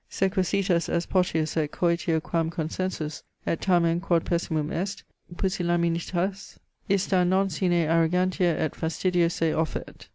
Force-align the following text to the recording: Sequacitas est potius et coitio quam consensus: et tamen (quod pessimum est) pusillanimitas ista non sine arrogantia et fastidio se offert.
Sequacitas 0.09 0.89
est 0.89 1.07
potius 1.07 1.55
et 1.57 1.67
coitio 1.71 2.19
quam 2.19 2.49
consensus: 2.49 3.21
et 3.45 3.61
tamen 3.61 3.99
(quod 4.01 4.25
pessimum 4.25 4.71
est) 4.71 5.03
pusillanimitas 5.37 6.57
ista 6.89 7.23
non 7.23 7.51
sine 7.51 7.85
arrogantia 7.87 8.57
et 8.57 8.73
fastidio 8.73 9.29
se 9.29 9.53
offert. 9.53 10.07